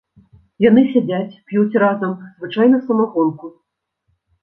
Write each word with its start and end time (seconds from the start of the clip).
Яны 0.65 0.81
сядзяць, 0.93 1.37
п'юць 1.51 1.79
разам, 1.85 2.17
звычайна 2.43 2.83
самагонку. 2.91 3.55